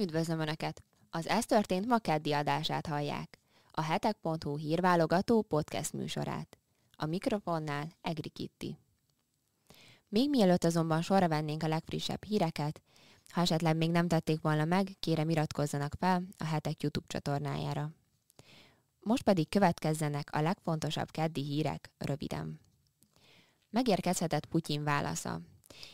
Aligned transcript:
Üdvözlöm 0.00 0.40
Önöket! 0.40 0.82
Az 1.10 1.26
Ez 1.26 1.46
történt 1.46 1.86
ma 1.86 1.98
keddi 1.98 2.32
adását 2.32 2.86
hallják. 2.86 3.38
A 3.70 3.82
hetek.hu 3.82 4.56
hírválogató 4.56 5.42
podcast 5.42 5.92
műsorát. 5.92 6.58
A 6.96 7.06
mikrofonnál 7.06 7.92
Egri 8.00 8.28
Kitti. 8.28 8.78
Még 10.08 10.30
mielőtt 10.30 10.64
azonban 10.64 11.02
sorra 11.02 11.28
vennénk 11.28 11.62
a 11.62 11.68
legfrissebb 11.68 12.24
híreket, 12.24 12.82
ha 13.28 13.40
esetleg 13.40 13.76
még 13.76 13.90
nem 13.90 14.08
tették 14.08 14.40
volna 14.40 14.64
meg, 14.64 14.96
kérem 15.00 15.30
iratkozzanak 15.30 15.94
fel 15.98 16.22
a 16.36 16.44
hetek 16.44 16.82
YouTube 16.82 17.06
csatornájára. 17.08 17.90
Most 19.00 19.22
pedig 19.22 19.48
következzenek 19.48 20.28
a 20.32 20.40
legfontosabb 20.40 21.10
keddi 21.10 21.44
hírek 21.44 21.90
röviden. 21.98 22.60
Megérkezhetett 23.70 24.46
Putyin 24.46 24.84
válasza. 24.84 25.40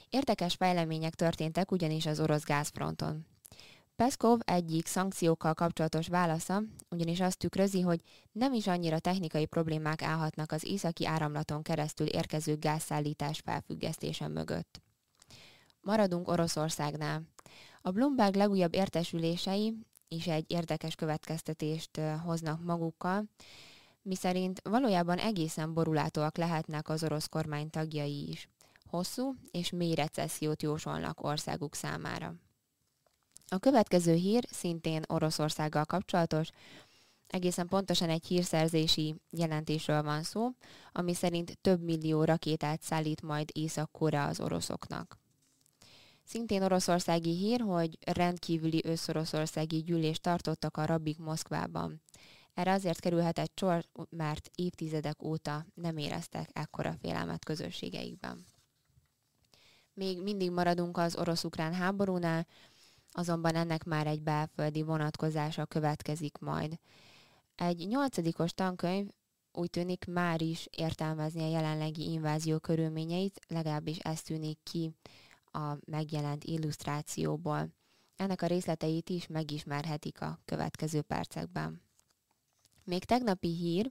Érdekes 0.08 0.54
fejlemények 0.54 1.14
történtek 1.14 1.70
ugyanis 1.70 2.06
az 2.06 2.20
orosz 2.20 2.44
gázfronton. 2.44 3.26
Peszkov 3.96 4.40
egyik 4.44 4.86
szankciókkal 4.86 5.54
kapcsolatos 5.54 6.08
válasza 6.08 6.62
ugyanis 6.90 7.20
azt 7.20 7.38
tükrözi, 7.38 7.80
hogy 7.80 8.00
nem 8.32 8.52
is 8.52 8.66
annyira 8.66 8.98
technikai 8.98 9.46
problémák 9.46 10.02
állhatnak 10.02 10.52
az 10.52 10.64
északi 10.64 11.06
áramlaton 11.06 11.62
keresztül 11.62 12.06
érkező 12.06 12.56
gázszállítás 12.56 13.38
felfüggesztése 13.38 14.28
mögött. 14.28 14.82
Maradunk 15.80 16.28
Oroszországnál. 16.28 17.22
A 17.82 17.90
Bloomberg 17.90 18.34
legújabb 18.34 18.74
értesülései 18.74 19.78
is 20.08 20.26
egy 20.26 20.44
érdekes 20.50 20.94
következtetést 20.94 22.00
hoznak 22.24 22.64
magukkal, 22.64 23.24
miszerint 24.02 24.60
valójában 24.64 25.18
egészen 25.18 25.74
borulátóak 25.74 26.36
lehetnek 26.36 26.88
az 26.88 27.04
orosz 27.04 27.26
kormány 27.26 27.70
tagjai 27.70 28.28
is. 28.28 28.48
Hosszú 28.90 29.34
és 29.50 29.70
mély 29.70 29.94
recessziót 29.94 30.62
jósolnak 30.62 31.22
országuk 31.22 31.74
számára. 31.74 32.34
A 33.54 33.58
következő 33.58 34.14
hír 34.14 34.44
szintén 34.50 35.02
Oroszországgal 35.06 35.84
kapcsolatos, 35.84 36.48
egészen 37.26 37.66
pontosan 37.66 38.10
egy 38.10 38.26
hírszerzési 38.26 39.14
jelentésről 39.30 40.02
van 40.02 40.22
szó, 40.22 40.50
ami 40.92 41.14
szerint 41.14 41.58
több 41.60 41.82
millió 41.82 42.24
rakétát 42.24 42.82
szállít 42.82 43.22
majd 43.22 43.50
Észak-Korea 43.52 44.26
az 44.26 44.40
oroszoknak. 44.40 45.18
Szintén 46.24 46.62
oroszországi 46.62 47.36
hír, 47.36 47.60
hogy 47.60 47.98
rendkívüli 48.06 48.80
összoroszországi 48.84 49.82
gyűlést 49.82 50.22
tartottak 50.22 50.76
a 50.76 50.86
rabbik 50.86 51.18
Moszkvában. 51.18 52.02
Erre 52.54 52.72
azért 52.72 53.00
kerülhetett 53.00 53.52
sor, 53.58 53.84
mert 54.10 54.50
évtizedek 54.54 55.22
óta 55.22 55.66
nem 55.74 55.96
éreztek 55.96 56.48
ekkora 56.52 56.94
félelmet 57.00 57.44
közösségeikben. 57.44 58.44
Még 59.92 60.22
mindig 60.22 60.50
maradunk 60.50 60.96
az 60.96 61.16
orosz-ukrán 61.16 61.74
háborúnál, 61.74 62.46
azonban 63.16 63.54
ennek 63.54 63.84
már 63.84 64.06
egy 64.06 64.22
belföldi 64.22 64.82
vonatkozása 64.82 65.66
következik 65.66 66.38
majd. 66.38 66.78
Egy 67.54 67.86
nyolcadikos 67.86 68.52
tankönyv 68.52 69.08
úgy 69.52 69.70
tűnik 69.70 70.06
már 70.06 70.42
is 70.42 70.68
értelmezni 70.70 71.42
a 71.42 71.48
jelenlegi 71.48 72.10
invázió 72.12 72.58
körülményeit, 72.58 73.40
legalábbis 73.48 73.98
ez 73.98 74.22
tűnik 74.22 74.58
ki 74.62 74.94
a 75.44 75.76
megjelent 75.84 76.44
illusztrációból. 76.44 77.68
Ennek 78.16 78.42
a 78.42 78.46
részleteit 78.46 79.10
is 79.10 79.26
megismerhetik 79.26 80.20
a 80.20 80.38
következő 80.44 81.02
percekben. 81.02 81.82
Még 82.84 83.04
tegnapi 83.04 83.54
hír, 83.54 83.90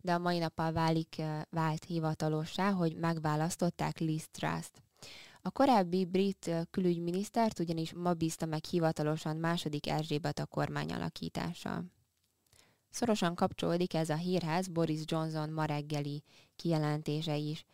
de 0.00 0.14
a 0.14 0.18
mai 0.18 0.38
nappal 0.38 0.72
válik, 0.72 1.22
vált 1.50 1.84
hivatalossá, 1.84 2.70
hogy 2.70 2.96
megválasztották 2.96 3.98
Liz 3.98 4.28
Trust. 4.30 4.82
A 5.48 5.50
korábbi 5.50 6.04
brit 6.04 6.50
külügyminisztert 6.70 7.58
ugyanis 7.58 7.92
ma 7.92 8.14
bízta 8.14 8.46
meg 8.46 8.64
hivatalosan 8.64 9.36
második 9.36 9.86
Erzsébet 9.86 10.38
a 10.38 10.46
kormány 10.46 10.92
alakítása. 10.92 11.84
Szorosan 12.90 13.34
kapcsolódik 13.34 13.94
ez 13.94 14.08
a 14.08 14.16
hírhez 14.16 14.68
Boris 14.68 15.00
Johnson 15.04 15.50
ma 15.50 15.64
reggeli 15.64 16.22
kijelentése 16.56 17.36
is. 17.36 17.64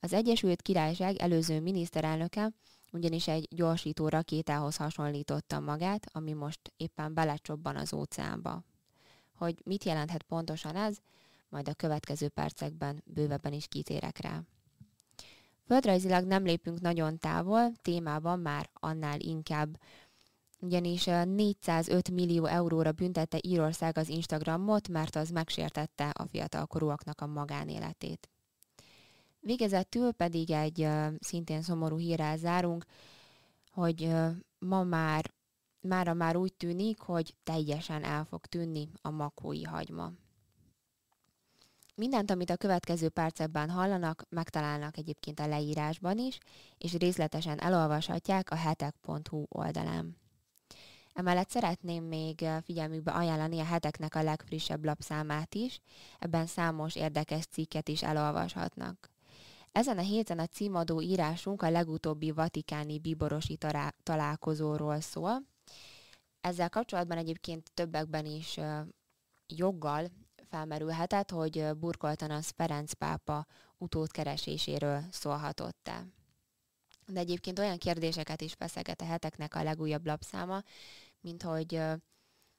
Az 0.00 0.12
Egyesült 0.12 0.62
Királyság 0.62 1.16
előző 1.16 1.60
miniszterelnöke 1.60 2.52
ugyanis 2.90 3.28
egy 3.28 3.48
gyorsító 3.50 4.08
rakétához 4.08 4.76
hasonlította 4.76 5.60
magát, 5.60 6.06
ami 6.12 6.32
most 6.32 6.72
éppen 6.76 7.14
belecsobban 7.14 7.76
az 7.76 7.92
óceánba. 7.92 8.62
Hogy 9.34 9.60
mit 9.64 9.84
jelenthet 9.84 10.22
pontosan 10.22 10.76
ez, 10.76 10.98
majd 11.48 11.68
a 11.68 11.74
következő 11.74 12.28
percekben 12.28 13.02
bővebben 13.04 13.52
is 13.52 13.66
kitérek 13.66 14.18
rá. 14.18 14.42
Földrajzilag 15.66 16.24
nem 16.24 16.44
lépünk 16.44 16.80
nagyon 16.80 17.18
távol, 17.18 17.72
témában 17.82 18.38
már 18.38 18.70
annál 18.72 19.20
inkább 19.20 19.78
ugyanis 20.58 21.04
405 21.04 22.10
millió 22.10 22.44
euróra 22.44 22.92
büntette 22.92 23.38
Írország 23.40 23.98
az 23.98 24.08
Instagramot, 24.08 24.88
mert 24.88 25.16
az 25.16 25.30
megsértette 25.30 26.08
a 26.08 26.26
fiatalkorúaknak 26.26 27.20
a 27.20 27.26
magánéletét. 27.26 28.30
Végezetül 29.40 30.12
pedig 30.12 30.50
egy 30.50 30.88
szintén 31.20 31.62
szomorú 31.62 31.98
hírrel 31.98 32.36
zárunk, 32.36 32.84
hogy 33.70 34.10
ma 34.58 34.82
már 34.82 35.34
mára 35.80 36.14
már 36.14 36.36
úgy 36.36 36.54
tűnik, 36.54 37.00
hogy 37.00 37.34
teljesen 37.42 38.04
el 38.04 38.24
fog 38.24 38.46
tűnni 38.46 38.88
a 39.00 39.10
makói 39.10 39.62
hagyma. 39.62 40.12
Mindent, 42.02 42.30
amit 42.30 42.50
a 42.50 42.56
következő 42.56 43.08
percekben 43.08 43.70
hallanak, 43.70 44.24
megtalálnak 44.28 44.96
egyébként 44.96 45.40
a 45.40 45.46
leírásban 45.46 46.18
is, 46.18 46.38
és 46.78 46.92
részletesen 46.92 47.60
elolvashatják 47.60 48.50
a 48.50 48.54
hetek.hu 48.54 49.44
oldalán. 49.48 50.16
Emellett 51.12 51.50
szeretném 51.50 52.04
még 52.04 52.44
figyelmükbe 52.64 53.10
ajánlani 53.10 53.60
a 53.60 53.64
heteknek 53.64 54.14
a 54.14 54.22
legfrissebb 54.22 54.84
lapszámát 54.84 55.54
is, 55.54 55.80
ebben 56.18 56.46
számos 56.46 56.96
érdekes 56.96 57.46
cikket 57.46 57.88
is 57.88 58.02
elolvashatnak. 58.02 59.10
Ezen 59.72 59.98
a 59.98 60.02
héten 60.02 60.38
a 60.38 60.46
címadó 60.46 61.00
írásunk 61.00 61.62
a 61.62 61.70
legutóbbi 61.70 62.30
vatikáni 62.30 62.98
bíborosi 62.98 63.58
találkozóról 64.02 65.00
szól. 65.00 65.42
Ezzel 66.40 66.68
kapcsolatban 66.68 67.18
egyébként 67.18 67.70
többekben 67.74 68.26
is 68.26 68.58
joggal 69.46 70.10
felmerülhetett, 70.52 71.30
hogy 71.30 71.76
Burkoltanasz 71.76 72.52
Ferenc 72.56 72.92
pápa 72.92 73.46
utódkereséséről 73.78 75.02
szólhatott-e. 75.10 76.06
De 77.06 77.20
egyébként 77.20 77.58
olyan 77.58 77.78
kérdéseket 77.78 78.40
is 78.40 78.52
feszeget 78.52 79.00
a 79.00 79.04
heteknek 79.04 79.54
a 79.54 79.62
legújabb 79.62 80.06
lapszáma, 80.06 80.62
mint 81.20 81.42
hogy 81.42 81.82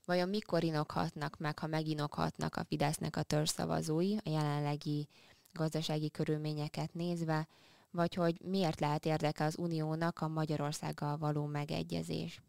vajon 0.06 0.30
mikor 0.30 0.64
inokhatnak 0.64 1.38
meg, 1.38 1.60
ha 1.60 1.68
meginokhatnak 1.68 2.56
a 2.56 2.64
Fidesznek 2.64 3.16
a 3.16 3.24
törzszavazói 3.24 4.16
a 4.16 4.30
jelenlegi 4.30 5.08
gazdasági 5.52 6.10
körülményeket 6.10 6.94
nézve, 6.94 7.48
vagy 7.92 8.14
hogy 8.14 8.42
miért 8.42 8.80
lehet 8.80 9.06
érdeke 9.06 9.44
az 9.44 9.58
Uniónak 9.58 10.22
a 10.22 10.28
Magyarországgal 10.28 11.18
való 11.18 11.46
megegyezés. 11.46 12.42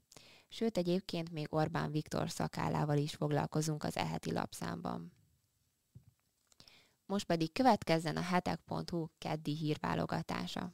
Sőt, 0.49 0.77
egyébként 0.77 1.31
még 1.31 1.47
Orbán 1.51 1.91
Viktor 1.91 2.31
szakállával 2.31 2.97
is 2.97 3.15
foglalkozunk 3.15 3.85
az 3.85 3.97
eheti 3.97 4.33
lapszámban. 4.33 5.13
Most 7.07 7.25
pedig 7.25 7.53
következzen 7.53 8.17
a 8.17 8.21
hetek.hu 8.21 9.07
keddi 9.19 9.57
hírválogatása. 9.57 10.73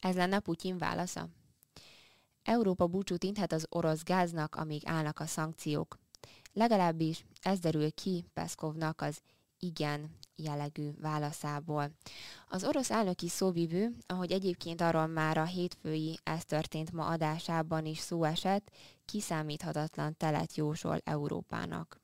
Ez 0.00 0.14
lenne 0.14 0.38
Putyin 0.40 0.78
válasza? 0.78 1.28
Európa 2.42 2.86
búcsút 2.86 3.24
inthet 3.24 3.52
az 3.52 3.66
orosz 3.68 4.02
gáznak, 4.02 4.54
amíg 4.54 4.82
állnak 4.84 5.20
a 5.20 5.26
szankciók. 5.26 5.98
Legalábbis 6.52 7.24
ez 7.40 7.58
derül 7.58 7.92
ki 7.92 8.24
Peszkovnak 8.32 9.00
az 9.00 9.20
igen 9.58 10.16
jellegű 10.36 10.90
válaszából. 11.00 11.90
Az 12.48 12.64
orosz 12.64 12.90
elnöki 12.90 13.28
szóvivő, 13.28 13.96
ahogy 14.06 14.32
egyébként 14.32 14.80
arról 14.80 15.06
már 15.06 15.38
a 15.38 15.44
hétfői 15.44 16.18
ez 16.22 16.44
történt 16.44 16.92
ma 16.92 17.06
adásában 17.06 17.86
is 17.86 17.98
szó 17.98 18.24
esett, 18.24 18.70
kiszámíthatatlan 19.04 20.16
telet 20.16 20.54
jósol 20.56 21.00
Európának. 21.04 22.00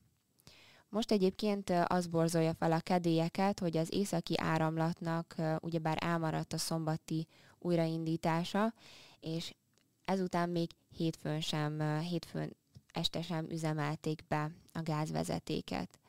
Most 0.89 1.11
egyébként 1.11 1.69
az 1.69 2.07
borzolja 2.07 2.53
fel 2.53 2.71
a 2.71 2.79
kedélyeket, 2.79 3.59
hogy 3.59 3.77
az 3.77 3.93
északi 3.93 4.33
áramlatnak 4.37 5.35
ugyebár 5.59 5.97
elmaradt 5.99 6.53
a 6.53 6.57
szombati 6.57 7.27
újraindítása, 7.59 8.73
és 9.19 9.53
ezután 10.05 10.49
még 10.49 10.69
hétfőn 10.97 11.41
sem, 11.41 11.99
hétfőn 11.99 12.55
este 12.93 13.21
sem 13.21 13.49
üzemelték 13.49 14.23
be 14.27 14.51
a 14.73 14.81
gázvezetéket. 14.81 15.99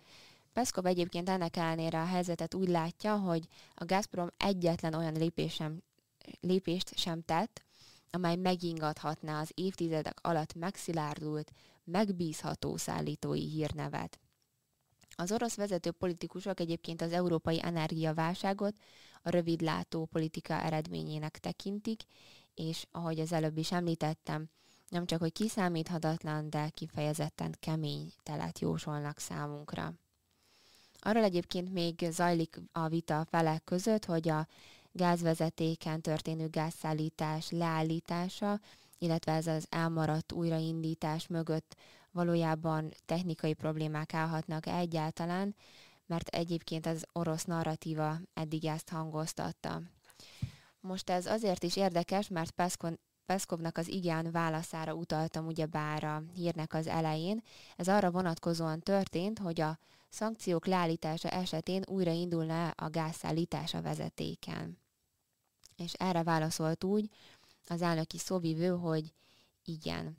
Peszkov 0.53 0.87
egyébként 0.87 1.29
ennek 1.29 1.57
ellenére 1.57 2.01
a 2.01 2.07
helyzetet 2.07 2.55
úgy 2.55 2.69
látja, 2.69 3.17
hogy 3.17 3.47
a 3.75 3.85
Gazprom 3.85 4.29
egyetlen 4.37 4.95
olyan 4.95 5.13
lépés 5.13 5.55
sem, 5.55 5.83
lépést 6.41 6.97
sem 6.99 7.23
tett, 7.23 7.65
amely 8.11 8.37
megingathatná 8.37 9.41
az 9.41 9.51
évtizedek 9.55 10.19
alatt 10.23 10.55
megszilárdult, 10.55 11.53
megbízható 11.85 12.77
szállítói 12.77 13.49
hírnevet. 13.49 14.21
Az 15.17 15.33
orosz 15.33 15.55
vezető 15.55 15.91
politikusok 15.91 16.61
egyébként 16.61 17.03
az 17.03 17.13
európai 17.13 17.61
energiaválságot 17.63 18.77
a 19.23 19.31
rövidlátó 19.31 20.05
politika 20.05 20.55
eredményének 20.55 21.39
tekintik, 21.39 22.03
és 22.55 22.87
ahogy 22.91 23.21
az 23.21 23.33
előbb 23.33 23.57
is 23.57 23.73
említettem, 23.73 24.49
nem 24.89 25.07
csak 25.07 25.21
hogy 25.21 25.33
kiszámíthatatlan, 25.33 26.51
de 26.51 26.69
kifejezetten 26.69 27.55
kemény 27.61 28.13
telet 28.23 28.59
jósolnak 28.59 29.19
számunkra. 29.19 29.93
Arról 31.01 31.23
egyébként 31.23 31.73
még 31.73 32.07
zajlik 32.11 32.61
a 32.73 32.89
vita 32.89 33.21
a 33.21 33.25
felek 33.25 33.65
között, 33.65 34.05
hogy 34.05 34.29
a 34.29 34.47
gázvezetéken 34.93 36.01
történő 36.01 36.49
gázszállítás 36.49 37.51
leállítása, 37.51 38.61
illetve 38.99 39.33
ez 39.33 39.47
az 39.47 39.67
elmaradt 39.71 40.33
újraindítás 40.33 41.27
mögött 41.27 41.77
valójában 42.17 42.93
technikai 43.05 43.55
problémák 43.55 44.15
állhatnak 44.15 44.67
egyáltalán, 44.67 45.55
mert 46.07 46.29
egyébként 46.29 46.87
az 46.87 47.05
orosz 47.13 47.45
narratíva 47.45 48.19
eddig 48.35 48.65
ezt 48.65 48.89
hangoztatta. 48.89 49.83
Most 50.81 51.11
ez 51.11 51.27
azért 51.27 51.63
is 51.63 51.77
érdekes, 51.77 52.29
mert 52.29 52.51
Peszkon, 52.51 52.99
Peszkovnak 53.27 53.79
az 53.79 53.89
igen 53.89 54.31
válaszára 54.31 54.95
utaltam 54.95 55.47
ugyebár 55.47 56.05
a 56.05 56.23
hírnek 56.35 56.75
az 56.75 56.87
elején. 56.87 57.43
Ez 57.77 57.89
arra 57.89 58.11
vonatkozóan 58.11 58.81
történt, 58.81 59.39
hogy 59.39 59.61
a 59.61 59.79
szankciók 60.09 60.67
leállítása 60.67 61.29
esetén 61.29 61.83
újra 61.87 62.11
indulna 62.11 62.69
a 62.69 62.91
gázszállítás 62.91 63.75
a 63.75 63.83
vezetéken. 63.83 64.79
És 65.77 65.93
erre 65.93 66.23
válaszolt 66.23 66.85
úgy 66.85 67.11
az 67.69 67.83
elnöki 67.83 68.19
szóvivő, 68.19 68.69
hogy 68.69 69.13
igen. 69.65 70.17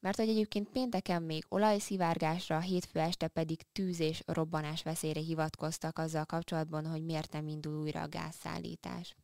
Mert 0.00 0.16
hogy 0.16 0.28
egyébként 0.28 0.68
pénteken 0.68 1.22
még 1.22 1.44
olajszivárgásra, 1.48 2.60
hétfő 2.60 2.98
este 2.98 3.28
pedig 3.28 3.62
tűz 3.72 4.00
és 4.00 4.22
robbanás 4.26 4.82
veszélyre 4.82 5.20
hivatkoztak 5.20 5.98
azzal 5.98 6.24
kapcsolatban, 6.24 6.86
hogy 6.86 7.04
miért 7.04 7.32
nem 7.32 7.48
indul 7.48 7.80
újra 7.80 8.00
a 8.00 8.08
gázszállítás. 8.08 9.16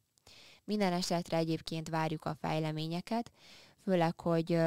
Minden 0.65 0.93
esetre 0.93 1.37
egyébként 1.37 1.89
várjuk 1.89 2.25
a 2.25 2.35
fejleményeket, 2.35 3.31
főleg, 3.83 4.21
hogy 4.21 4.59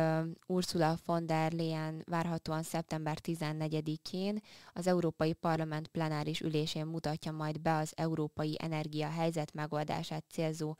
Ursula 0.45 0.97
von 1.05 1.25
der 1.25 1.51
Leyen 1.51 2.03
várhatóan 2.05 2.63
szeptember 2.63 3.17
14-én 3.23 4.41
az 4.73 4.87
Európai 4.87 5.33
Parlament 5.33 5.87
plenáris 5.87 6.41
ülésén 6.41 6.85
mutatja 6.85 7.31
majd 7.31 7.61
be 7.61 7.75
az 7.75 7.91
európai 7.95 8.57
energia 8.59 9.09
helyzet 9.09 9.53
megoldását 9.53 10.23
célzó 10.29 10.75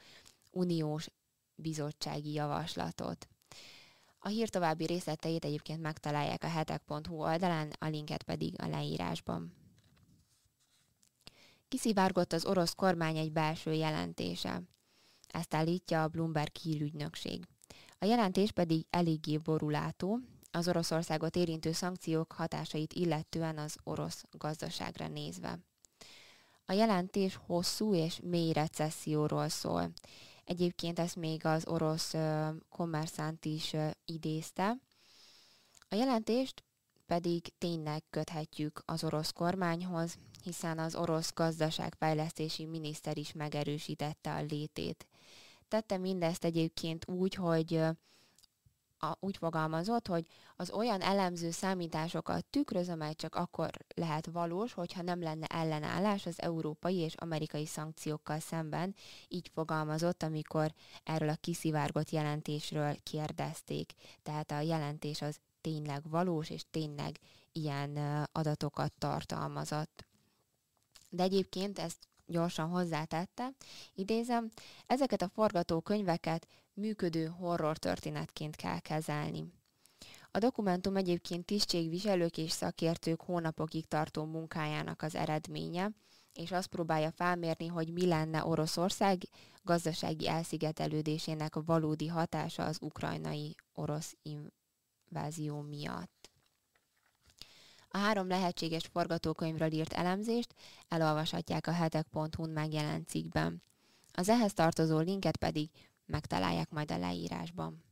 uniós 0.51 1.09
bizottsági 1.55 2.33
javaslatot. 2.33 3.27
A 4.19 4.27
hír 4.27 4.49
további 4.49 4.85
részleteit 4.85 5.45
egyébként 5.45 5.81
megtalálják 5.81 6.43
a 6.43 6.47
hetek.hu 6.47 7.15
oldalán, 7.15 7.71
a 7.79 7.87
linket 7.87 8.23
pedig 8.23 8.61
a 8.61 8.67
leírásban. 8.67 9.53
Kiszivárgott 11.67 12.33
az 12.33 12.45
orosz 12.45 12.73
kormány 12.73 13.17
egy 13.17 13.31
belső 13.31 13.73
jelentése. 13.73 14.61
Ezt 15.27 15.53
állítja 15.53 16.03
a 16.03 16.07
Bloomberg 16.07 16.55
hírügynökség. 16.55 17.47
A 17.99 18.05
jelentés 18.05 18.51
pedig 18.51 18.85
eléggé 18.89 19.37
borulátó, 19.37 20.19
az 20.51 20.67
Oroszországot 20.67 21.35
érintő 21.35 21.71
szankciók 21.71 22.31
hatásait 22.31 22.93
illetően 22.93 23.57
az 23.57 23.77
orosz 23.83 24.23
gazdaságra 24.31 25.07
nézve. 25.07 25.59
A 26.65 26.73
jelentés 26.73 27.39
hosszú 27.45 27.93
és 27.93 28.19
mély 28.23 28.51
recesszióról 28.51 29.49
szól. 29.49 29.91
Egyébként 30.49 30.99
ezt 30.99 31.15
még 31.15 31.45
az 31.45 31.67
orosz 31.67 32.13
kommerszánt 32.69 33.45
is 33.45 33.75
idézte. 34.05 34.77
A 35.89 35.95
jelentést 35.95 36.63
pedig 37.05 37.57
tényleg 37.57 38.03
köthetjük 38.09 38.81
az 38.85 39.03
orosz 39.03 39.31
kormányhoz, 39.31 40.17
hiszen 40.43 40.79
az 40.79 40.95
orosz 40.95 41.33
gazdaságfejlesztési 41.33 42.65
miniszter 42.65 43.17
is 43.17 43.33
megerősítette 43.33 44.33
a 44.33 44.41
létét. 44.41 45.07
Tette 45.67 45.97
mindezt 45.97 46.43
egyébként 46.43 47.07
úgy, 47.07 47.33
hogy 47.33 47.81
a, 48.99 49.15
úgy 49.19 49.37
fogalmazott, 49.37 50.07
hogy 50.07 50.25
az 50.55 50.71
olyan 50.71 51.01
elemző 51.01 51.51
számításokat 51.51 52.45
tükröz, 52.45 52.89
amely 52.89 53.13
csak 53.13 53.35
akkor 53.35 53.69
lehet 53.95 54.25
valós, 54.25 54.73
hogyha 54.73 55.01
nem 55.01 55.21
lenne 55.21 55.45
ellenállás 55.45 56.25
az 56.25 56.41
európai 56.41 56.95
és 56.95 57.13
amerikai 57.13 57.65
szankciókkal 57.65 58.39
szemben, 58.39 58.95
így 59.27 59.49
fogalmazott, 59.53 60.23
amikor 60.23 60.73
erről 61.03 61.29
a 61.29 61.35
kiszivárgott 61.35 62.09
jelentésről 62.09 62.95
kérdezték. 63.03 63.93
Tehát 64.23 64.51
a 64.51 64.59
jelentés 64.59 65.21
az 65.21 65.39
tényleg 65.61 66.09
valós, 66.09 66.49
és 66.49 66.61
tényleg 66.71 67.19
ilyen 67.51 67.97
adatokat 68.31 68.93
tartalmazott. 68.97 70.05
De 71.09 71.23
egyébként 71.23 71.79
ezt 71.79 72.07
gyorsan 72.25 72.69
hozzátette, 72.69 73.49
idézem, 73.93 74.49
ezeket 74.87 75.21
a 75.21 75.29
forgatókönyveket 75.29 76.47
működő 76.79 77.25
horror 77.25 77.77
történetként 77.77 78.55
kell 78.55 78.79
kezelni. 78.79 79.43
A 80.31 80.39
dokumentum 80.39 80.95
egyébként 80.95 81.45
tisztségviselők 81.45 82.37
és 82.37 82.51
szakértők 82.51 83.21
hónapokig 83.21 83.85
tartó 83.85 84.25
munkájának 84.25 85.01
az 85.01 85.15
eredménye, 85.15 85.91
és 86.33 86.51
azt 86.51 86.67
próbálja 86.67 87.11
felmérni, 87.11 87.67
hogy 87.67 87.93
mi 87.93 88.05
lenne 88.05 88.45
Oroszország 88.45 89.21
gazdasági 89.63 90.27
elszigetelődésének 90.27 91.53
valódi 91.65 92.07
hatása 92.07 92.65
az 92.65 92.77
ukrajnai 92.81 93.55
orosz 93.73 94.17
invázió 95.09 95.61
miatt. 95.61 96.29
A 97.87 97.97
három 97.97 98.27
lehetséges 98.27 98.85
forgatókönyvről 98.91 99.71
írt 99.71 99.93
elemzést 99.93 100.53
elolvashatják 100.87 101.67
a 101.67 101.71
hetek.hu-n 101.71 102.49
megjelent 102.49 103.07
cikkben. 103.07 103.63
Az 104.13 104.29
ehhez 104.29 104.53
tartozó 104.53 104.99
linket 104.99 105.37
pedig 105.37 105.69
megtalálják 106.09 106.69
majd 106.69 106.91
a 106.91 106.97
leírásban. 106.97 107.83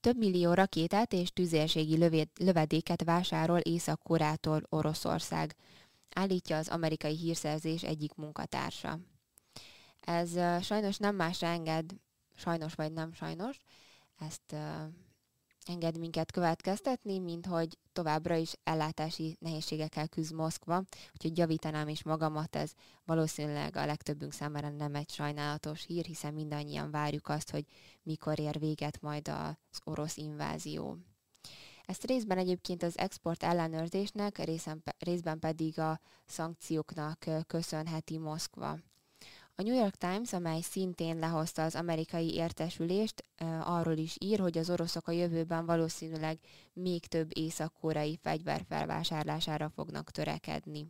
Több 0.00 0.16
millió 0.16 0.52
rakétát 0.52 1.12
és 1.12 1.32
tüzérségi 1.32 1.96
lövedéket 2.38 3.04
vásárol 3.04 3.58
Észak-Korától 3.58 4.62
Oroszország, 4.68 5.56
állítja 6.14 6.56
az 6.56 6.68
amerikai 6.68 7.16
hírszerzés 7.16 7.82
egyik 7.82 8.14
munkatársa. 8.14 8.98
Ez 10.00 10.30
sajnos 10.64 10.96
nem 10.96 11.14
más 11.14 11.42
enged, 11.42 11.94
sajnos 12.34 12.74
vagy 12.74 12.92
nem 12.92 13.12
sajnos, 13.12 13.58
ezt 14.18 14.54
enged 15.68 15.98
minket 15.98 16.30
következtetni, 16.30 17.18
mint 17.18 17.46
hogy 17.46 17.78
továbbra 17.92 18.34
is 18.34 18.52
ellátási 18.64 19.36
nehézségekkel 19.40 20.08
küzd 20.08 20.34
Moszkva, 20.34 20.82
úgyhogy 21.12 21.38
javítanám 21.38 21.88
is 21.88 22.02
magamat, 22.02 22.56
ez 22.56 22.72
valószínűleg 23.04 23.76
a 23.76 23.86
legtöbbünk 23.86 24.32
számára 24.32 24.68
nem 24.68 24.94
egy 24.94 25.10
sajnálatos 25.10 25.84
hír, 25.86 26.04
hiszen 26.04 26.34
mindannyian 26.34 26.90
várjuk 26.90 27.28
azt, 27.28 27.50
hogy 27.50 27.64
mikor 28.02 28.38
ér 28.38 28.58
véget 28.58 29.00
majd 29.00 29.28
az 29.28 29.80
orosz 29.84 30.16
invázió. 30.16 30.96
Ezt 31.86 32.04
részben 32.04 32.38
egyébként 32.38 32.82
az 32.82 32.98
export 32.98 33.42
ellenőrzésnek, 33.42 34.42
részben 34.98 35.38
pedig 35.38 35.78
a 35.78 36.00
szankcióknak 36.26 37.24
köszönheti 37.46 38.18
Moszkva. 38.18 38.78
A 39.56 39.62
New 39.62 39.74
York 39.74 39.94
Times, 39.94 40.32
amely 40.32 40.60
szintén 40.60 41.18
lehozta 41.18 41.62
az 41.62 41.74
amerikai 41.74 42.34
értesülést, 42.34 43.24
arról 43.60 43.96
is 43.96 44.16
ír, 44.20 44.38
hogy 44.40 44.58
az 44.58 44.70
oroszok 44.70 45.08
a 45.08 45.12
jövőben 45.12 45.66
valószínűleg 45.66 46.38
még 46.72 47.06
több 47.06 47.38
észak-koreai 47.38 48.18
fegyver 48.22 48.64
felvásárlására 48.68 49.68
fognak 49.68 50.10
törekedni. 50.10 50.86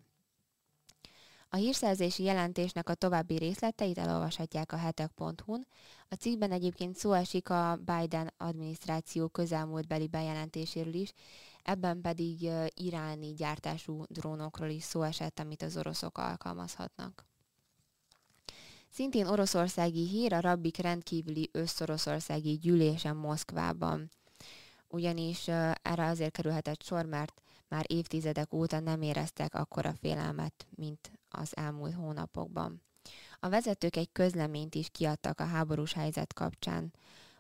A 1.49 1.57
hírszerzési 1.57 2.23
jelentésnek 2.23 2.89
a 2.89 2.95
további 2.95 3.37
részleteit 3.37 3.99
elolvashatják 3.99 4.73
a 4.73 4.77
hetek.hu-n. 4.77 5.67
A 6.09 6.15
cikkben 6.15 6.53
egyébként 6.53 6.97
szó 6.97 7.13
esik 7.13 7.51
a 7.51 7.79
Biden 7.85 8.33
adminisztráció 8.37 9.29
közelmúltbeli 9.29 10.07
bejelentéséről 10.09 10.95
is, 10.95 11.13
ebben 11.63 12.01
pedig 12.01 12.51
iráni 12.75 13.33
gyártású 13.33 14.05
drónokról 14.09 14.69
is 14.69 14.83
szó 14.83 15.03
esett, 15.03 15.39
amit 15.39 15.63
az 15.63 15.77
oroszok 15.77 16.19
alkalmazhatnak. 16.19 17.27
Szintén 18.95 19.27
oroszországi 19.27 20.09
hír 20.09 20.33
a 20.33 20.41
rabbik 20.41 20.77
rendkívüli 20.77 21.49
összoroszországi 21.53 22.59
gyűlésen 22.59 23.17
Moszkvában. 23.17 24.11
Ugyanis 24.89 25.49
erre 25.83 26.07
azért 26.07 26.31
kerülhetett 26.31 26.83
sor, 26.83 27.05
mert 27.05 27.43
már 27.69 27.85
évtizedek 27.89 28.53
óta 28.53 28.81
nem 28.81 29.03
éreztek 29.03 29.55
akkora 29.55 29.95
félelmet, 30.01 30.67
mint 30.71 31.13
az 31.29 31.57
elmúlt 31.57 31.95
hónapokban. 31.95 32.83
A 33.41 33.49
vezetők 33.49 33.97
egy 33.97 34.09
közleményt 34.13 34.75
is 34.75 34.89
kiadtak 34.91 35.41
a 35.41 35.45
háborús 35.45 35.93
helyzet 35.93 36.33
kapcsán. 36.33 36.93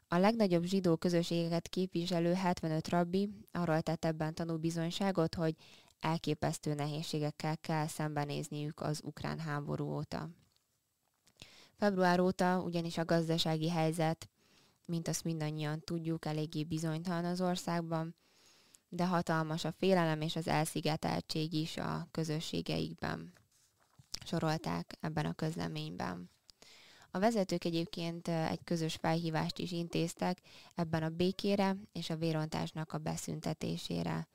A 0.08 0.16
legnagyobb 0.16 0.64
zsidó 0.64 0.96
közösségeket 0.96 1.68
képviselő 1.68 2.32
75 2.32 2.88
rabbi 2.88 3.30
arról 3.52 3.80
tett 3.80 4.04
ebben 4.04 4.34
tanúbizonyságot, 4.34 5.34
hogy 5.34 5.54
elképesztő 6.00 6.74
nehézségekkel 6.74 7.56
kell 7.56 7.86
szembenézniük 7.86 8.80
az 8.80 9.00
ukrán 9.04 9.38
háború 9.38 9.94
óta. 9.94 10.28
Február 11.84 12.20
óta 12.20 12.60
ugyanis 12.60 12.98
a 12.98 13.04
gazdasági 13.04 13.70
helyzet, 13.70 14.28
mint 14.84 15.08
azt 15.08 15.24
mindannyian 15.24 15.80
tudjuk, 15.80 16.24
eléggé 16.24 16.64
bizonytalan 16.64 17.24
az 17.24 17.40
országban, 17.40 18.14
de 18.88 19.06
hatalmas 19.06 19.64
a 19.64 19.72
félelem 19.72 20.20
és 20.20 20.36
az 20.36 20.48
elszigeteltség 20.48 21.52
is 21.52 21.76
a 21.76 22.08
közösségeikben. 22.10 23.32
Sorolták 24.24 24.96
ebben 25.00 25.26
a 25.26 25.32
közleményben. 25.32 26.30
A 27.10 27.18
vezetők 27.18 27.64
egyébként 27.64 28.28
egy 28.28 28.64
közös 28.64 28.94
felhívást 28.94 29.58
is 29.58 29.72
intéztek 29.72 30.38
ebben 30.74 31.02
a 31.02 31.08
békére 31.08 31.76
és 31.92 32.10
a 32.10 32.16
vérontásnak 32.16 32.92
a 32.92 32.98
beszüntetésére 32.98 34.28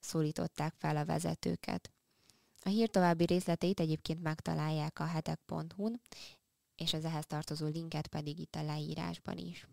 szólították 0.00 0.74
fel 0.78 0.96
a 0.96 1.04
vezetőket. 1.04 1.90
A 2.62 2.68
hír 2.68 2.90
további 2.90 3.24
részleteit 3.24 3.80
egyébként 3.80 4.22
megtalálják 4.22 4.98
a 4.98 5.04
hetek.hu-n, 5.04 6.00
és 6.76 6.92
az 6.92 7.04
ehhez 7.04 7.26
tartozó 7.26 7.66
linket 7.66 8.06
pedig 8.06 8.38
itt 8.38 8.54
a 8.54 8.62
leírásban 8.62 9.36
is. 9.36 9.66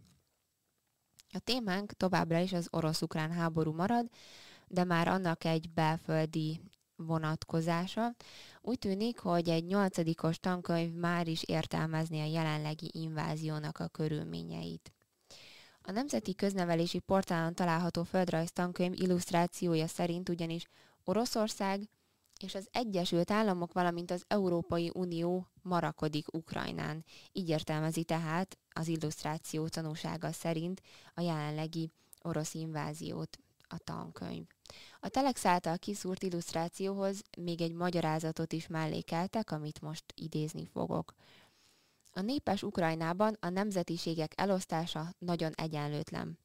A 1.33 1.39
témánk 1.39 1.93
továbbra 1.93 2.39
is 2.39 2.53
az 2.53 2.67
orosz-ukrán 2.71 3.31
háború 3.31 3.73
marad, 3.73 4.09
de 4.67 4.83
már 4.83 5.07
annak 5.07 5.43
egy 5.43 5.69
belföldi 5.69 6.61
vonatkozása. 6.95 8.15
Úgy 8.61 8.79
tűnik, 8.79 9.19
hogy 9.19 9.49
egy 9.49 9.65
nyolcadikos 9.65 10.39
tankönyv 10.39 10.93
már 10.93 11.27
is 11.27 11.43
értelmezni 11.43 12.19
a 12.21 12.25
jelenlegi 12.25 12.89
inváziónak 12.93 13.79
a 13.79 13.87
körülményeit. 13.87 14.93
A 15.81 15.91
Nemzeti 15.91 16.35
Köznevelési 16.35 16.99
Portálon 16.99 17.53
található 17.53 18.03
földrajz 18.03 18.51
tankönyv 18.51 18.93
illusztrációja 18.93 19.87
szerint 19.87 20.29
ugyanis 20.29 20.67
Oroszország 21.03 21.89
és 22.41 22.55
az 22.55 22.67
Egyesült 22.71 23.31
Államok, 23.31 23.73
valamint 23.73 24.11
az 24.11 24.23
Európai 24.27 24.91
Unió 24.93 25.47
marakodik 25.61 26.33
Ukrajnán. 26.33 27.05
Így 27.31 27.49
értelmezi 27.49 28.03
tehát 28.03 28.57
az 28.73 28.87
illusztráció 28.87 29.67
tanúsága 29.67 30.31
szerint 30.31 30.81
a 31.13 31.21
jelenlegi 31.21 31.91
orosz 32.21 32.53
inváziót 32.53 33.37
a 33.67 33.77
tankönyv. 33.77 34.45
A 34.99 35.07
Telex 35.07 35.45
által 35.45 35.77
kiszúrt 35.77 36.23
illusztrációhoz 36.23 37.21
még 37.37 37.61
egy 37.61 37.73
magyarázatot 37.73 38.53
is 38.53 38.67
mellékeltek, 38.67 39.51
amit 39.51 39.81
most 39.81 40.03
idézni 40.15 40.65
fogok. 40.65 41.13
A 42.13 42.21
népes 42.21 42.63
Ukrajnában 42.63 43.37
a 43.39 43.49
nemzetiségek 43.49 44.33
elosztása 44.35 45.13
nagyon 45.17 45.51
egyenlőtlen. 45.55 46.39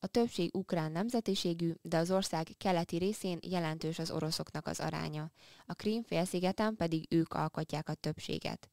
A 0.00 0.06
többség 0.06 0.54
ukrán 0.54 0.92
nemzetiségű, 0.92 1.72
de 1.82 1.96
az 1.96 2.10
ország 2.10 2.48
keleti 2.58 2.96
részén 2.96 3.38
jelentős 3.42 3.98
az 3.98 4.10
oroszoknak 4.10 4.66
az 4.66 4.80
aránya. 4.80 5.30
A 5.66 5.74
Krím 5.74 6.02
félszigeten 6.02 6.76
pedig 6.76 7.06
ők 7.10 7.34
alkotják 7.34 7.88
a 7.88 7.94
többséget. 7.94 8.68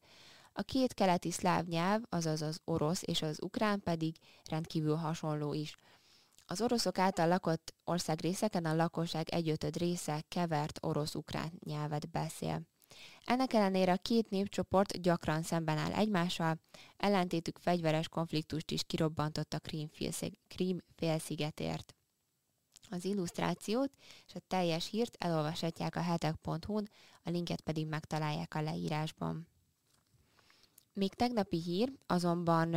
A 0.52 0.62
két 0.62 0.94
keleti 0.94 1.30
szláv 1.30 1.66
nyelv, 1.66 2.02
azaz 2.08 2.42
az 2.42 2.60
orosz 2.64 3.02
és 3.04 3.22
az 3.22 3.42
ukrán 3.42 3.82
pedig 3.82 4.16
rendkívül 4.50 4.94
hasonló 4.94 5.52
is. 5.52 5.76
Az 6.46 6.60
oroszok 6.60 6.98
által 6.98 7.28
lakott 7.28 7.74
országrészeken 7.84 8.64
a 8.64 8.74
lakosság 8.74 9.28
egyötöd 9.28 9.76
része 9.76 10.24
kevert 10.28 10.78
orosz-ukrán 10.82 11.52
nyelvet 11.64 12.10
beszél. 12.10 12.62
Ennek 13.24 13.52
ellenére 13.52 13.92
a 13.92 13.96
két 13.96 14.30
népcsoport 14.30 15.00
gyakran 15.00 15.42
szemben 15.42 15.78
áll 15.78 15.92
egymással, 15.92 16.60
ellentétük 16.96 17.58
fegyveres 17.58 18.08
konfliktust 18.08 18.70
is 18.70 18.82
kirobbantott 18.84 19.54
a 19.54 19.60
Krím 20.48 20.78
félszigetért. 20.96 21.94
Az 22.90 23.04
illusztrációt 23.04 23.90
és 24.26 24.34
a 24.34 24.42
teljes 24.46 24.90
hírt 24.90 25.16
elolvashatják 25.18 25.96
a 25.96 26.00
hetek.hu-n, 26.00 26.88
a 27.22 27.30
linket 27.30 27.60
pedig 27.60 27.86
megtalálják 27.86 28.54
a 28.54 28.60
leírásban. 28.60 29.48
Még 30.92 31.14
tegnapi 31.14 31.60
hír 31.60 31.92
azonban 32.06 32.74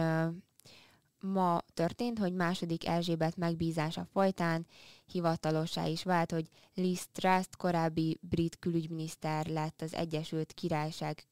ma 1.28 1.62
történt, 1.74 2.20
hogy 2.20 2.34
második 2.34 2.88
Erzsébet 2.88 3.36
megbízása 3.36 4.06
folytán 4.12 4.68
hivatalossá 5.06 5.86
is 5.86 6.04
vált, 6.04 6.32
hogy 6.32 6.50
Liz 6.74 7.08
Truss 7.12 7.46
korábbi 7.58 8.18
brit 8.22 8.60
külügyminiszter 8.60 9.46
lett 9.48 9.82
az 9.82 9.94
Egyesült 9.94 10.54
Királyság 10.54 11.24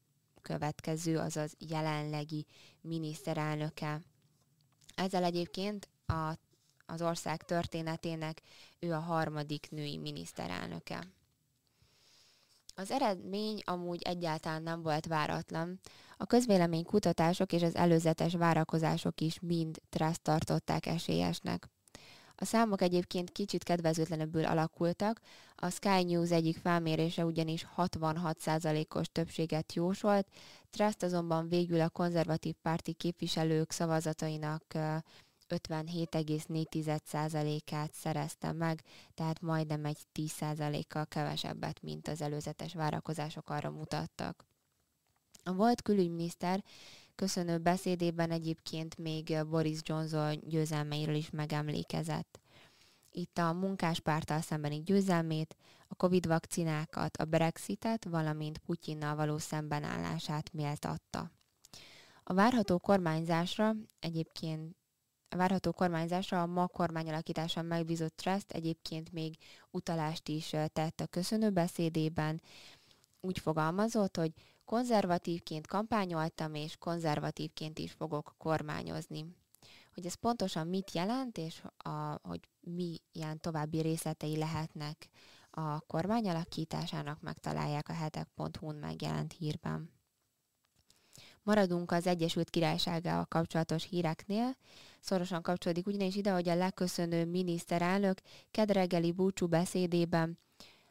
következő, 0.42 1.18
azaz 1.18 1.56
jelenlegi 1.60 2.46
miniszterelnöke. 2.82 4.02
Ezzel 4.96 5.24
egyébként 5.24 5.90
a, 6.06 6.38
az 6.86 7.02
ország 7.02 7.44
történetének 7.44 8.42
ő 8.80 8.94
a 8.94 9.00
harmadik 9.00 9.68
női 9.70 9.98
miniszterelnöke. 9.98 11.08
Az 12.78 12.92
eredmény 12.92 13.62
amúgy 13.66 14.02
egyáltalán 14.02 14.64
nem 14.64 14.82
volt 14.82 15.06
váratlan. 15.06 15.80
A 16.18 16.26
közvélemény 16.26 16.86
kutatások 16.86 17.54
és 17.54 17.62
az 17.62 17.76
előzetes 17.76 18.34
várakozások 18.34 19.22
is 19.22 19.40
mind 19.40 19.82
Trust 19.90 20.22
tartották 20.22 20.86
esélyesnek. 20.86 21.70
A 22.36 22.46
számok 22.46 22.82
egyébként 22.82 23.32
kicsit 23.32 23.64
kedvezőtlenebbül 23.64 24.46
alakultak, 24.46 25.20
a 25.56 25.70
Sky 25.70 26.04
News 26.04 26.32
egyik 26.32 26.58
felmérése 26.58 27.26
ugyanis 27.26 27.68
66%-os 27.78 29.08
többséget 29.12 29.74
jósolt, 29.74 30.28
Trust 30.70 31.04
azonban 31.04 31.48
végül 31.50 31.82
a 31.82 31.90
konzervatív 31.90 32.56
párti 32.62 32.94
képviselők 32.94 33.72
szavazatainak 33.72 34.64
57,4%-át 35.50 37.94
szerezte 37.94 38.52
meg, 38.52 38.84
tehát 39.14 39.42
majdnem 39.42 39.86
egy 39.86 39.98
10%-kal 40.14 41.06
kevesebbet, 41.06 41.82
mint 41.82 42.08
az 42.08 42.22
előzetes 42.22 42.74
várakozások 42.74 43.50
arra 43.50 43.70
mutattak. 43.70 44.46
A 45.44 45.54
volt 45.54 45.82
külügyminiszter 45.82 46.64
köszönő 47.16 47.58
beszédében 47.58 48.32
egyébként 48.32 48.98
még 48.98 49.46
Boris 49.50 49.80
Johnson 49.82 50.40
győzelmeiről 50.48 51.16
is 51.16 51.30
megemlékezett. 51.30 52.40
Itt 53.12 53.38
a 53.38 53.54
munkáspárttal 53.54 54.42
szembeni 54.42 54.82
győzelmét, 54.82 55.56
a 55.88 55.96
Covid 55.96 56.28
vakcinákat, 56.28 57.18
a 57.18 57.26
Brexitet, 57.26 58.06
valamint 58.06 58.58
Putyinnal 58.58 59.16
való 59.16 59.38
szembenállását 59.38 60.54
méltatta. 60.54 61.32
A 62.24 62.34
várható 62.34 62.80
kormányzásra 62.80 63.76
egyébként 64.00 64.76
várható 65.30 65.72
kormányzásra 65.72 66.42
a 66.42 66.46
ma 66.46 66.68
kormányalakításon 66.68 67.66
megbízott 67.66 68.16
Trust 68.16 68.52
egyébként 68.52 69.12
még 69.12 69.38
utalást 69.72 70.28
is 70.28 70.50
tett 70.74 71.00
a 71.00 71.08
köszönő 71.08 71.50
beszédében. 71.50 72.42
Úgy 73.20 73.40
fogalmazott, 73.40 74.18
hogy 74.18 74.34
konzervatívként 74.66 75.68
kampányoltam, 75.68 76.54
és 76.54 76.78
konzervatívként 76.78 77.80
is 77.80 77.92
fogok 77.92 78.36
kormányozni. 78.38 79.26
Hogy 79.94 80.06
ez 80.06 80.14
pontosan 80.14 80.68
mit 80.68 80.92
jelent, 80.92 81.38
és 81.38 81.62
a, 81.78 82.20
hogy 82.24 82.40
milyen 82.60 83.40
további 83.40 83.80
részletei 83.82 84.38
lehetnek 84.38 85.10
a 85.50 85.80
kormányalakításának, 85.80 87.22
megtalálják 87.22 87.90
a 87.90 87.94
hetek.hu-n 87.94 88.76
megjelent 88.76 89.34
hírben. 89.34 89.94
Maradunk 91.44 91.92
az 91.92 92.08
Egyesült 92.08 92.50
Királysággal 92.50 93.26
kapcsolatos 93.26 93.84
híreknél. 93.84 94.56
Szorosan 95.06 95.42
kapcsolódik 95.42 95.88
ugyanis 95.88 96.16
ide, 96.16 96.32
hogy 96.32 96.50
a 96.50 96.56
leköszönő 96.56 97.26
miniszterelnök 97.26 98.22
kedregeli 98.52 99.12
búcsú 99.12 99.48
beszédében 99.48 100.40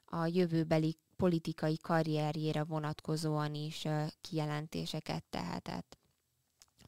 a 0.05 0.27
jövőbeli 0.27 0.97
politikai 1.17 1.77
karrierjére 1.77 2.65
vonatkozóan 2.65 3.55
is 3.55 3.87
kijelentéseket 4.21 5.25
tehetett. 5.31 5.99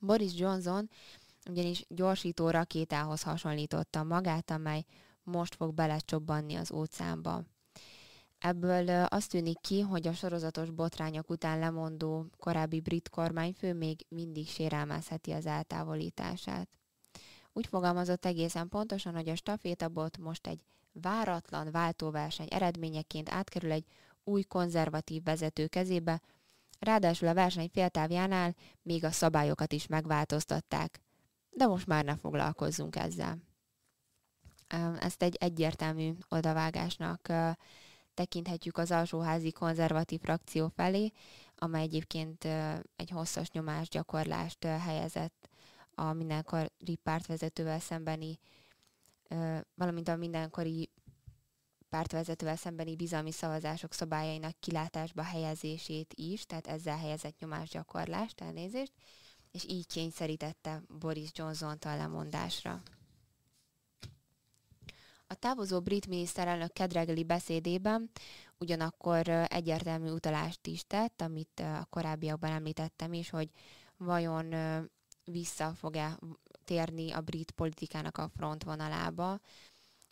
Boris 0.01 0.35
Johnson 0.39 0.91
ugyanis 1.51 1.85
gyorsító 1.89 2.51
rakétához 2.51 3.23
hasonlította 3.23 4.03
magát, 4.03 4.51
amely 4.51 4.85
most 5.23 5.55
fog 5.55 5.75
belecsobbanni 5.75 6.55
az 6.55 6.73
óceánba. 6.73 7.45
Ebből 8.39 9.05
azt 9.05 9.31
tűnik 9.31 9.61
ki, 9.61 9.81
hogy 9.81 10.07
a 10.07 10.13
sorozatos 10.13 10.71
botrányok 10.71 11.31
után 11.31 11.59
lemondó 11.59 12.27
korábbi 12.39 12.81
brit 12.81 13.09
kormányfő 13.09 13.75
még 13.75 14.07
mindig 14.09 14.49
sérelmezheti 14.49 15.33
az 15.33 15.47
eltávolítását. 15.47 16.69
Úgy 17.57 17.67
fogalmazott 17.67 18.25
egészen 18.25 18.69
pontosan, 18.69 19.15
hogy 19.15 19.29
a 19.29 19.37
stafétabot 19.37 20.19
most 20.19 20.47
egy 20.47 20.61
váratlan 20.93 21.71
váltóverseny 21.71 22.47
eredményeként 22.51 23.31
átkerül 23.31 23.73
egy 23.73 23.85
új 24.25 24.43
konzervatív 24.43 25.23
vezető 25.23 25.67
kezébe, 25.67 26.23
ráadásul 26.79 27.29
a 27.29 27.35
verseny 27.35 27.71
féltávjánál 27.73 28.55
még 28.83 29.05
a 29.05 29.11
szabályokat 29.11 29.73
is 29.73 29.87
megváltoztatták. 29.87 31.01
De 31.51 31.67
most 31.67 31.87
már 31.87 32.05
ne 32.05 32.17
foglalkozzunk 32.17 32.97
ezzel. 32.97 33.39
Ezt 35.01 35.23
egy 35.23 35.37
egyértelmű 35.41 36.13
odavágásnak 36.29 37.33
tekinthetjük 38.15 38.79
az 38.79 38.91
alsóházi 38.91 39.53
konzervatív 39.53 40.21
frakció 40.21 40.69
felé, 40.69 41.13
amely 41.55 41.83
egyébként 41.83 42.45
egy 42.97 43.11
hosszas 43.11 43.51
nyomásgyakorlást 43.51 44.65
helyezett 44.65 45.49
a 45.99 46.13
mindenkori 46.13 46.97
pártvezetővel 47.03 47.81
szembeni, 47.81 48.39
valamint 49.75 50.09
a 50.09 50.17
mindenkori 50.17 50.91
pártvezetővel 51.89 52.57
szembeni 52.57 52.97
bizalmi 52.97 53.31
szavazások 53.33 53.93
szabályainak 53.93 54.61
kilátásba 54.61 55.23
helyezését 55.23 56.15
is, 56.17 56.47
tehát 56.47 56.67
ezzel 56.67 56.99
helyezett 56.99 57.39
nyomásgyakorlást, 57.39 58.41
elnézést, 58.41 58.93
és 59.51 59.65
így 59.65 59.87
kényszerítette 59.87 60.83
Boris 60.99 61.31
Johnson-t 61.33 61.85
a 61.85 61.97
lemondásra. 61.97 62.83
A 65.27 65.35
távozó 65.35 65.81
brit 65.81 66.07
miniszterelnök 66.07 66.73
kedregeli 66.73 67.25
beszédében 67.25 68.11
ugyanakkor 68.59 69.29
egyértelmű 69.29 70.11
utalást 70.11 70.67
is 70.67 70.85
tett, 70.87 71.21
amit 71.21 71.61
a 71.61 71.87
korábbiakban 71.91 72.51
említettem 72.51 73.13
is, 73.13 73.31
hogy 73.31 73.51
vajon 73.97 74.55
vissza 75.31 75.75
fog-e 75.75 76.19
térni 76.65 77.13
a 77.13 77.21
brit 77.21 77.51
politikának 77.51 78.19
a 78.19 78.31
frontvonalába 78.37 79.41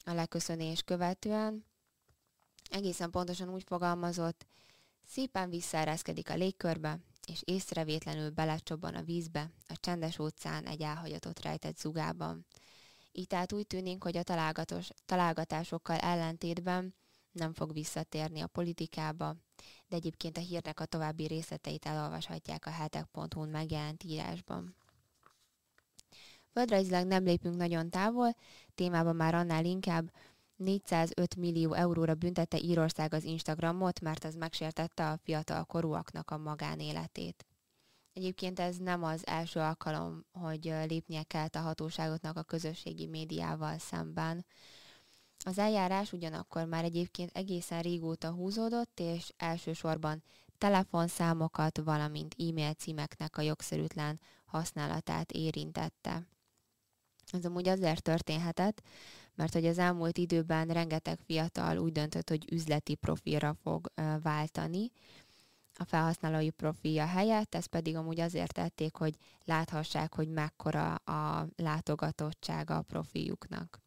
a 0.04 0.12
leköszönés 0.12 0.83
követően. 0.83 1.64
Egészen 2.71 3.11
pontosan 3.11 3.49
úgy 3.49 3.62
fogalmazott, 3.62 4.47
szépen 5.06 5.50
visszaereszkedik 5.50 6.30
a 6.30 6.35
légkörbe, 6.35 6.99
és 7.26 7.42
észrevétlenül 7.44 8.30
belecsobban 8.30 8.94
a 8.94 9.02
vízbe, 9.02 9.50
a 9.68 9.76
csendes 9.80 10.18
óceán 10.18 10.66
egy 10.66 10.80
elhagyatott 10.80 11.42
rejtett 11.42 11.78
zugában. 11.78 12.47
Így 13.12 13.26
tehát 13.26 13.52
úgy 13.52 13.66
tűnik, 13.66 14.02
hogy 14.02 14.16
a 14.16 14.49
találgatásokkal 15.06 15.97
ellentétben 15.97 16.94
nem 17.33 17.52
fog 17.52 17.73
visszatérni 17.73 18.40
a 18.40 18.47
politikába, 18.47 19.37
de 19.88 19.97
egyébként 19.97 20.37
a 20.37 20.40
hírnek 20.40 20.80
a 20.80 20.85
további 20.85 21.26
részleteit 21.26 21.87
elolvashatják 21.87 22.66
a 22.66 22.71
hetek.hu-n 22.71 23.49
megjelent 23.49 24.04
írásban. 24.04 24.76
Földrajzilag 26.54 27.06
nem 27.06 27.25
lépünk 27.25 27.56
nagyon 27.56 27.90
távol, 27.90 28.37
témában 28.75 29.16
már 29.16 29.34
annál 29.34 29.64
inkább 29.64 30.12
405 30.56 31.37
millió 31.37 31.73
euróra 31.73 32.14
büntette 32.14 32.58
Írország 32.58 33.14
az 33.14 33.25
Instagramot, 33.25 34.00
mert 34.00 34.25
az 34.25 34.34
megsértette 34.34 35.11
a 35.11 35.18
fiatal 35.23 35.64
korúaknak 35.64 36.30
a 36.30 36.38
magánéletét. 36.38 37.46
Egyébként 38.12 38.61
ez 38.61 38.76
nem 38.76 39.04
az 39.04 39.26
első 39.26 39.61
alkalom, 39.61 40.25
hogy 40.32 40.64
lépnie 40.64 41.23
kellett 41.23 41.54
a 41.54 41.61
hatóságoknak 41.61 42.37
a 42.37 42.42
közösségi 42.42 43.06
médiával 43.06 43.78
szemben. 43.78 44.46
Az 45.44 45.58
eljárás 45.58 46.12
ugyanakkor 46.12 46.64
már 46.64 46.84
egyébként 46.84 47.30
egészen 47.32 47.82
régóta 47.82 48.30
húzódott, 48.30 49.00
és 49.00 49.32
elsősorban 49.37 50.23
telefonszámokat, 50.58 51.78
valamint 51.78 52.34
e-mail 52.38 52.73
címeknek 52.73 53.37
a 53.37 53.42
jogszerűtlen 53.42 54.20
használatát 54.44 55.32
érintette. 55.32 56.26
Ez 57.32 57.44
amúgy 57.44 57.68
azért 57.68 58.02
történhetett, 58.02 58.82
mert 59.34 59.52
hogy 59.52 59.66
az 59.66 59.78
elmúlt 59.78 60.18
időben 60.18 60.68
rengeteg 60.68 61.18
fiatal 61.26 61.78
úgy 61.78 61.92
döntött, 61.92 62.28
hogy 62.28 62.52
üzleti 62.52 62.94
profilra 62.94 63.56
fog 63.62 63.92
váltani, 64.22 64.90
a 65.76 65.84
felhasználói 65.84 66.50
profilja 66.50 67.06
helyett, 67.06 67.54
ezt 67.54 67.66
pedig 67.66 67.96
amúgy 67.96 68.20
azért 68.20 68.52
tették, 68.52 68.96
hogy 68.96 69.16
láthassák, 69.44 70.14
hogy 70.14 70.28
mekkora 70.28 70.94
a 70.94 71.48
látogatottsága 71.56 72.76
a 72.76 72.82
profiljuknak. 72.82 73.80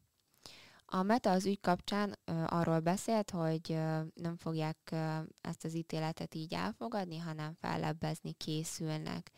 A 0.86 1.02
Meta 1.02 1.32
az 1.32 1.46
ügy 1.46 1.60
kapcsán 1.60 2.18
arról 2.46 2.80
beszélt, 2.80 3.30
hogy 3.30 3.78
nem 4.14 4.38
fogják 4.38 4.96
ezt 5.42 5.64
az 5.64 5.74
ítéletet 5.74 6.36
így 6.36 6.54
elfogadni, 6.54 7.18
hanem 7.18 7.54
fellebbezni 7.54 8.34
készülnek. 8.34 9.32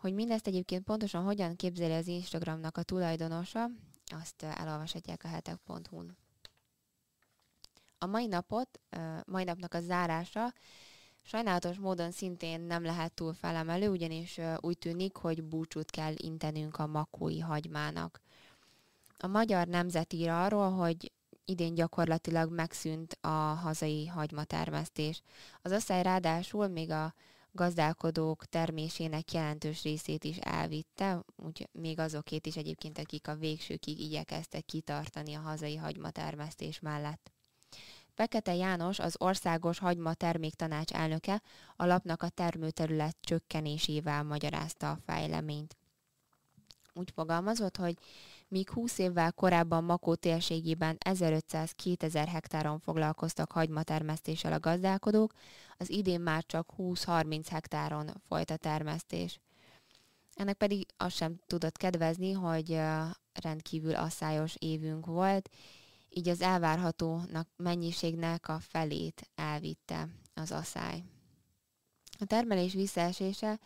Hogy 0.00 0.14
mindezt 0.14 0.46
egyébként 0.46 0.84
pontosan 0.84 1.24
hogyan 1.24 1.56
képzeli 1.56 1.92
az 1.92 2.06
Instagramnak 2.06 2.76
a 2.76 2.82
tulajdonosa, 2.82 3.70
azt 4.06 4.42
elolvashatják 4.42 5.24
a 5.24 5.28
hetek.hu-n. 5.28 6.16
A 7.98 8.06
mai 8.06 8.26
napot, 8.26 8.80
mai 9.24 9.44
napnak 9.44 9.74
a 9.74 9.80
zárása 9.80 10.52
sajnálatos 11.22 11.78
módon 11.78 12.10
szintén 12.10 12.60
nem 12.60 12.82
lehet 12.82 13.12
túl 13.12 13.32
felemelő, 13.32 13.88
ugyanis 13.88 14.40
úgy 14.56 14.78
tűnik, 14.78 15.16
hogy 15.16 15.44
búcsút 15.44 15.90
kell 15.90 16.14
intenünk 16.16 16.76
a 16.76 16.86
makói 16.86 17.38
hagymának. 17.38 18.20
A 19.18 19.26
magyar 19.26 19.66
nemzet 19.66 20.12
ír 20.12 20.28
arról, 20.28 20.70
hogy 20.70 21.12
idén 21.44 21.74
gyakorlatilag 21.74 22.52
megszűnt 22.52 23.18
a 23.20 23.28
hazai 23.62 24.06
hagymatermesztés. 24.06 25.22
Az 25.62 25.72
asszály 25.72 26.02
ráadásul 26.02 26.68
még 26.68 26.90
a 26.90 27.14
gazdálkodók 27.52 28.44
termésének 28.44 29.32
jelentős 29.32 29.82
részét 29.82 30.24
is 30.24 30.36
elvitte, 30.36 31.22
úgy 31.36 31.68
még 31.72 31.98
azokét 31.98 32.46
is 32.46 32.56
egyébként, 32.56 32.98
akik 32.98 33.28
a 33.28 33.36
végsőkig 33.36 34.00
igyekeztek 34.00 34.64
kitartani 34.64 35.34
a 35.34 35.40
hazai 35.40 35.76
hagymatermesztés 35.76 36.80
mellett. 36.80 37.32
Fekete 38.14 38.54
János, 38.54 38.98
az 38.98 39.14
Országos 39.18 39.78
Hagyma 39.78 40.14
Terméktanács 40.14 40.92
elnöke 40.92 41.42
a 41.76 41.84
lapnak 41.84 42.22
a 42.22 42.28
termőterület 42.28 43.16
csökkenésével 43.20 44.22
magyarázta 44.22 44.90
a 44.90 44.98
fejleményt. 45.04 45.76
Úgy 46.94 47.10
fogalmazott, 47.10 47.76
hogy 47.76 47.98
míg 48.50 48.70
20 48.70 48.98
évvel 48.98 49.32
korábban 49.32 49.84
Makó 49.84 50.14
térségében 50.14 50.96
1500-2000 51.04 52.26
hektáron 52.30 52.78
foglalkoztak 52.78 53.52
hagymatermesztéssel 53.52 54.52
a 54.52 54.60
gazdálkodók, 54.60 55.32
az 55.76 55.90
idén 55.90 56.20
már 56.20 56.44
csak 56.46 56.72
20-30 56.78 57.44
hektáron 57.50 58.10
folyt 58.28 58.50
a 58.50 58.56
termesztés. 58.56 59.40
Ennek 60.34 60.56
pedig 60.56 60.86
azt 60.96 61.16
sem 61.16 61.40
tudott 61.46 61.76
kedvezni, 61.76 62.32
hogy 62.32 62.80
rendkívül 63.32 63.94
asszályos 63.94 64.54
évünk 64.58 65.06
volt, 65.06 65.50
így 66.08 66.28
az 66.28 66.40
elvárhatónak 66.40 67.48
mennyiségnek 67.56 68.48
a 68.48 68.58
felét 68.60 69.30
elvitte 69.34 70.08
az 70.34 70.52
asszály. 70.52 71.04
A 72.18 72.24
termelés 72.24 72.72
visszaesése 72.72 73.60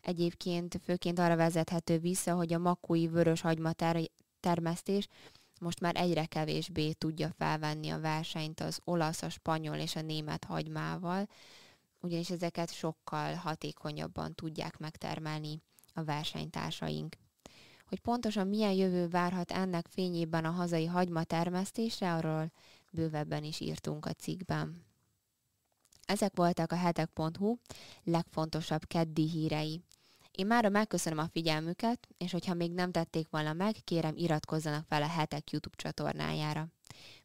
egyébként 0.00 0.80
főként 0.84 1.18
arra 1.18 1.36
vezethető 1.36 1.98
vissza, 1.98 2.34
hogy 2.34 2.52
a 2.52 2.58
makói 2.58 3.08
vörös 3.08 3.40
hagyma 3.40 3.72
termesztés 4.40 5.08
most 5.60 5.80
már 5.80 5.96
egyre 5.96 6.26
kevésbé 6.26 6.92
tudja 6.92 7.30
felvenni 7.36 7.88
a 7.90 8.00
versenyt 8.00 8.60
az 8.60 8.80
olasz, 8.84 9.22
a 9.22 9.28
spanyol 9.28 9.76
és 9.76 9.96
a 9.96 10.00
német 10.00 10.44
hagymával, 10.44 11.28
ugyanis 12.00 12.30
ezeket 12.30 12.72
sokkal 12.72 13.34
hatékonyabban 13.34 14.34
tudják 14.34 14.78
megtermelni 14.78 15.60
a 15.94 16.04
versenytársaink. 16.04 17.16
Hogy 17.86 18.00
pontosan 18.00 18.46
milyen 18.46 18.72
jövő 18.72 19.08
várhat 19.08 19.50
ennek 19.50 19.86
fényében 19.86 20.44
a 20.44 20.50
hazai 20.50 20.86
hagyma 20.86 21.24
termesztésre, 21.24 22.14
arról 22.14 22.52
bővebben 22.90 23.44
is 23.44 23.60
írtunk 23.60 24.06
a 24.06 24.12
cikkben. 24.12 24.86
Ezek 26.06 26.36
voltak 26.36 26.72
a 26.72 26.76
hetek.hu 26.76 27.56
legfontosabb 28.04 28.86
keddi 28.86 29.28
hírei. 29.28 29.82
Én 30.38 30.46
mára 30.46 30.68
megköszönöm 30.68 31.18
a 31.18 31.28
figyelmüket, 31.32 32.08
és 32.18 32.32
hogyha 32.32 32.54
még 32.54 32.72
nem 32.72 32.90
tették 32.90 33.28
volna 33.30 33.52
meg, 33.52 33.76
kérem 33.84 34.16
iratkozzanak 34.16 34.84
fel 34.88 35.02
a 35.02 35.08
Hetek 35.08 35.50
YouTube 35.50 35.76
csatornájára. 35.76 36.66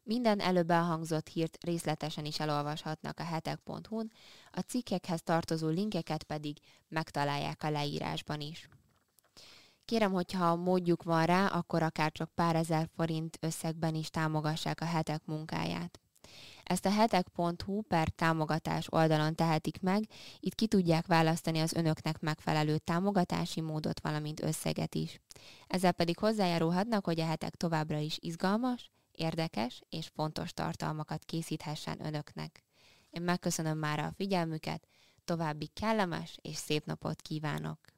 Minden 0.04 0.39
előbb 0.39 0.69
elhangzott 0.69 1.28
hírt 1.28 1.63
részletesen 1.63 2.26
is 2.26 2.39
elolvashatnak 2.39 3.19
a 3.19 3.23
hetek.hu-n, 3.23 4.12
a 4.52 4.60
cikkekhez 4.60 5.21
tartozó 5.23 5.67
linkeket 5.67 6.23
pedig 6.23 6.58
megtalálják 6.88 7.63
a 7.63 7.69
leírásban 7.69 8.41
is. 8.41 8.69
Kérem, 9.86 10.12
hogyha 10.12 10.56
módjuk 10.56 11.04
van 11.04 11.26
rá, 11.26 11.47
akkor 11.47 11.84
akár 11.84 12.12
csak 12.12 12.32
pár 12.36 12.56
ezer 12.56 12.89
forint 12.95 13.38
összegben 13.41 13.95
is 13.95 14.10
támogassák 14.10 14.82
a 14.82 14.86
hetek 14.86 15.26
munkáját. 15.26 16.03
Ezt 16.63 16.86
a 16.86 16.91
hetek.hu 16.91 17.82
per 17.82 18.10
támogatás 18.10 18.88
oldalon 18.89 19.36
tehetik 19.36 19.82
meg, 19.82 20.04
itt 20.39 20.56
ki 20.56 20.67
tudják 20.67 21.06
választani 21.06 21.60
az 21.60 21.73
önöknek 21.73 22.19
megfelelő 22.19 22.78
támogatási 22.78 23.62
módot, 23.62 23.99
valamint 23.99 24.43
összeget 24.43 24.95
is. 24.95 25.21
Ezzel 25.67 25.91
pedig 25.91 26.17
hozzájárulhatnak, 26.17 27.06
hogy 27.06 27.19
a 27.19 27.26
hetek 27.26 27.56
továbbra 27.56 27.97
is 27.97 28.17
izgalmas, 28.19 28.91
érdekes 29.12 29.82
és 29.89 30.08
fontos 30.08 30.54
tartalmakat 30.54 31.26
készíthessen 31.26 32.06
önöknek. 32.06 32.63
Én 33.10 33.21
megköszönöm 33.21 33.78
már 33.78 33.99
a 33.99 34.13
figyelmüket, 34.15 34.88
további 35.26 35.67
kellemes 35.73 36.38
és 36.41 36.56
szép 36.56 36.86
napot 36.86 37.21
kívánok! 37.21 37.92